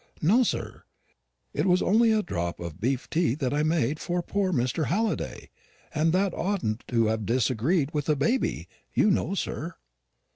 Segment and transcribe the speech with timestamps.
[0.19, 0.81] "No, sir;
[1.53, 4.85] it was only a drop of beef tea that I made for poor Mr.
[4.85, 5.51] Halliday.
[5.93, 9.75] And that oughtn't to have disagreed with a baby, you know, sir."